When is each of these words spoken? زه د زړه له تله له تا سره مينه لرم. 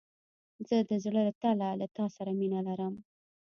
زه 0.67 0.77
د 0.89 0.91
زړه 1.03 1.21
له 1.27 1.33
تله 1.41 1.67
له 1.79 1.87
تا 1.95 2.05
سره 2.15 2.31
مينه 2.39 2.59
لرم. 2.67 2.93